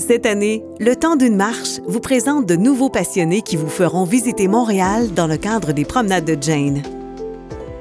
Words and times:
Cette 0.00 0.24
année, 0.24 0.64
le 0.80 0.96
temps 0.96 1.14
d'une 1.14 1.36
marche 1.36 1.78
vous 1.86 2.00
présente 2.00 2.46
de 2.46 2.56
nouveaux 2.56 2.88
passionnés 2.88 3.42
qui 3.42 3.56
vous 3.56 3.68
feront 3.68 4.04
visiter 4.04 4.48
Montréal 4.48 5.12
dans 5.14 5.26
le 5.26 5.36
cadre 5.36 5.72
des 5.72 5.84
promenades 5.84 6.24
de 6.24 6.36
Jane. 6.40 6.82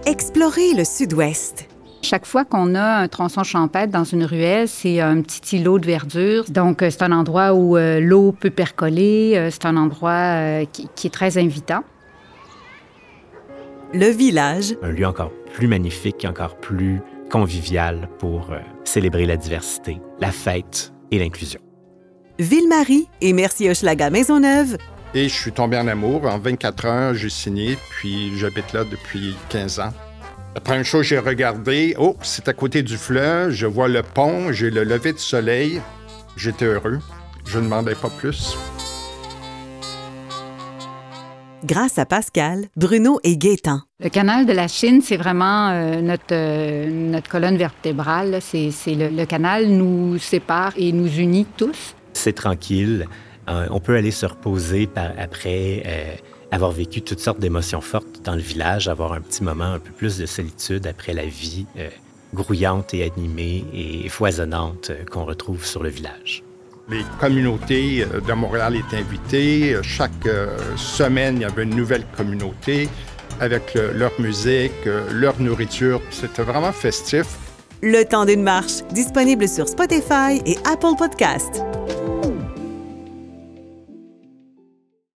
Explorez 0.06 0.74
le 0.76 0.84
sud-ouest. 0.84 1.68
Chaque 2.02 2.26
fois 2.26 2.44
qu'on 2.44 2.76
a 2.76 2.97
un 2.97 3.08
tronçon 3.08 3.44
champêtre 3.44 3.92
dans 3.92 4.04
une 4.04 4.26
ruelle, 4.26 4.68
c'est 4.68 5.00
un 5.00 5.21
petit 5.21 5.58
îlot 5.58 5.79
de 5.79 5.86
verdure. 5.86 6.44
Donc, 6.50 6.84
euh, 6.84 6.90
c'est 6.90 7.04
un 7.04 7.13
endroit 7.13 7.54
où 7.54 7.78
euh, 7.78 8.00
l'eau 8.01 8.33
peut 8.33 8.49
percoler. 8.49 9.33
Euh, 9.36 9.49
c'est 9.49 9.65
un 9.65 9.78
endroit 9.78 10.65
qui, 10.72 10.90
qui 10.96 11.08
est 11.08 11.12
très 11.12 11.38
invitant. 11.38 11.83
Le 13.94 14.08
village, 14.08 14.76
Un 14.83 14.92
lieu 14.92 15.08
encore 15.08 15.31
plus 15.54 15.67
magnifique, 15.67 16.26
encore 16.30 16.58
plus 16.58 17.02
convivial 17.31 18.09
pour 18.20 18.52
euh, 18.52 18.59
célébrer 18.84 19.26
la 19.26 19.38
diversité, 19.38 19.99
la 20.20 20.31
fête 20.31 20.94
et 21.12 21.20
l'inclusion. 21.20 21.62
Ville-Marie 22.40 23.09
et 23.20 23.34
Mercier-Hochelaga 23.34 24.09
Maisonneuve, 24.09 24.77
Et 25.14 25.27
je 25.27 25.34
suis 25.34 25.52
tombé 25.52 25.77
en 25.77 25.88
amour. 25.88 26.23
En 26.26 26.40
24 26.40 26.86
heures, 26.86 27.14
j'ai 27.14 27.30
signé, 27.30 27.77
puis 27.90 28.38
j'habite 28.38 28.72
là 28.72 28.86
depuis 28.86 29.36
15 29.50 29.81
ans. 29.81 29.94
La 30.55 30.62
première 30.62 30.86
chose 30.86 31.02
que 31.02 31.08
j'ai 31.09 31.20
regardé, 31.20 31.95
oh, 32.00 32.16
c'est 32.22 32.48
à 32.48 32.54
côté 32.54 32.81
du 32.81 32.95
fleuve, 32.95 33.52
je 33.52 33.66
vois 33.67 33.90
le 33.90 34.04
pont, 34.04 34.54
j'ai 34.54 34.70
le 34.70 34.86
lever 34.86 35.12
de 35.12 35.20
soleil. 35.20 35.81
J'étais 36.38 36.66
heureux. 36.66 37.00
Je 37.45 37.59
ne 37.59 37.66
demandais 37.66 37.95
pas 37.95 38.09
plus. 38.09 38.56
grâce 41.66 42.00
à 42.00 42.06
Pascal, 42.06 42.66
Bruno 42.78 43.20
et 43.23 43.38
Gaétan. 43.38 43.81
Le 44.00 44.09
canal 44.09 44.45
de 44.45 44.53
la 44.53 44.67
Chine, 44.67 45.02
c'est 45.03 45.17
vraiment 45.17 45.70
euh, 45.70 46.02
notre, 46.02 46.23
euh, 46.31 46.90
notre 46.90 47.30
colonne 47.30 47.58
vertébrale. 47.58 48.38
C'est, 48.42 48.72
c'est 48.72 48.95
le, 48.95 49.09
le 49.09 49.26
canal 49.26 49.67
nous 49.67 50.17
sépare 50.17 50.72
et 50.78 50.92
nous 50.94 51.09
unit 51.20 51.45
tous. 51.58 51.95
C'est 52.20 52.34
tranquille. 52.34 53.08
Euh, 53.48 53.66
on 53.72 53.80
peut 53.80 53.96
aller 53.96 54.12
se 54.12 54.26
reposer 54.26 54.88
par 54.88 55.12
après 55.18 55.84
euh, 55.86 56.14
avoir 56.52 56.72
vécu 56.72 57.02
toutes 57.02 57.22
sortes 57.22 57.39
d'émotions 57.39 57.80
fortes 57.80 58.22
dans 58.25 58.36
le 58.36 58.42
village, 58.42 58.89
avoir 58.89 59.14
un 59.14 59.22
petit 59.22 59.42
moment 59.42 59.72
un 59.75 59.80
peu 59.80 59.92
plus 59.92 60.17
de 60.17 60.25
solitude 60.25 60.86
après 60.86 61.14
la 61.14 61.23
vie 61.23 61.66
euh, 61.78 61.88
grouillante 62.34 62.94
et 62.94 63.06
animée 63.09 63.64
et 63.73 64.09
foisonnante 64.09 64.92
qu'on 65.09 65.23
retrouve 65.23 65.66
sur 65.66 65.81
le 65.81 65.88
village. 65.90 66.44
Les 66.90 67.06
communautés 67.22 68.06
de 68.28 68.34
Montréal 68.34 68.75
étaient 68.75 68.97
invitées. 68.97 69.78
Chaque 69.81 70.28
semaine, 70.75 71.38
il 71.38 71.42
y 71.44 71.45
avait 71.45 71.64
une 71.64 71.75
nouvelle 71.75 72.03
communauté 72.17 72.90
avec 73.40 73.73
le- 73.75 73.94
leur 73.94 74.12
musique, 74.20 74.73
leur 75.12 75.40
nourriture. 75.40 76.02
C'était 76.09 76.42
vraiment 76.44 76.72
festif. 76.73 77.28
Le 77.81 78.03
temps 78.03 78.25
d'une 78.25 78.44
marche, 78.44 78.84
disponible 78.92 79.47
sur 79.47 79.67
Spotify 79.70 80.42
et 80.45 80.58
Apple 80.66 80.95
Podcasts. 80.97 81.64